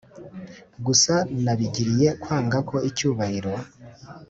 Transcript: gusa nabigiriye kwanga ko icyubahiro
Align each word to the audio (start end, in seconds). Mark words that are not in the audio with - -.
gusa 0.85 1.13
nabigiriye 1.43 2.09
kwanga 2.21 2.57
ko 2.69 2.75
icyubahiro 2.89 3.51